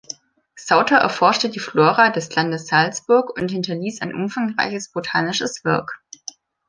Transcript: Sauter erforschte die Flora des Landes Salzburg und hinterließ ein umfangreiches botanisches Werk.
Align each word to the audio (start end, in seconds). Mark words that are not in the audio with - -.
Sauter 0.55 0.95
erforschte 0.97 1.47
die 1.47 1.59
Flora 1.59 2.09
des 2.09 2.33
Landes 2.33 2.65
Salzburg 2.65 3.37
und 3.39 3.51
hinterließ 3.51 4.01
ein 4.01 4.15
umfangreiches 4.15 4.89
botanisches 4.91 5.63
Werk. 5.63 6.01